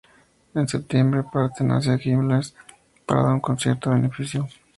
[0.55, 2.55] En septiembre parten hacia Quilmes
[3.05, 4.47] para dar un concierto a beneficio.